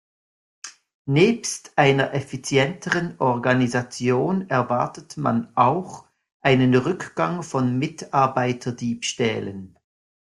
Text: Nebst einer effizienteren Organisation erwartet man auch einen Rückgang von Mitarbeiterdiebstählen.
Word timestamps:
Nebst 1.05 1.73
einer 1.75 2.15
effizienteren 2.15 3.19
Organisation 3.19 4.49
erwartet 4.49 5.15
man 5.17 5.51
auch 5.55 6.07
einen 6.41 6.73
Rückgang 6.73 7.43
von 7.43 7.77
Mitarbeiterdiebstählen. 7.77 9.77